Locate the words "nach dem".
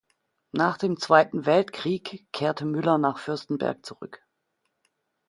0.51-0.97